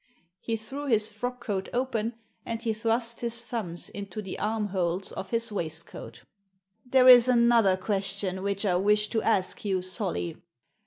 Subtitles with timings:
[0.39, 5.29] He threw his frock coat open, and he thrust his thumbs into the armholes of
[5.29, 6.23] his waistcoat
[6.83, 10.37] "There is another question which I wish to ask you, Solly.